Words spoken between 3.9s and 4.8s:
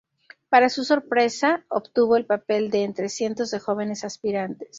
aspirantes.